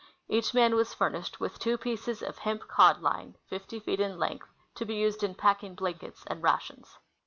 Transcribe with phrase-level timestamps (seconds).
[0.27, 4.47] Each man was furnished with two pieces of hemp" cod line," 50 feet in length,
[4.73, 6.97] to be used in packing blankets and rations.